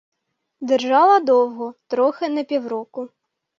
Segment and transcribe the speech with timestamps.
[0.61, 3.09] Держала довго, трохи не півроку.